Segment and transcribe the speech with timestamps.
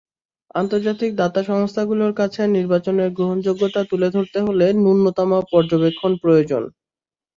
[0.55, 6.63] আন্তর্জাতিক দাতা সংস্থাগুলোর কাছে নির্বাচনের গ্রহণযোগ্যতা তুলে ধরতে হলে ন্যূনতম পর্যবেক্ষণ প্রয়োজন।